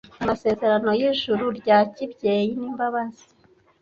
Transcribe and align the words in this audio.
amasezerano 0.23 0.89
y'ijuru 0.99 1.45
rya 1.59 1.77
kibyeyi 1.93 2.49
n'imbabazi 2.59 3.25